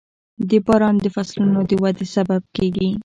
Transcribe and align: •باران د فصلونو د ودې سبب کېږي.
•باران 0.65 0.95
د 1.03 1.07
فصلونو 1.15 1.59
د 1.69 1.71
ودې 1.83 2.07
سبب 2.15 2.41
کېږي. 2.55 2.89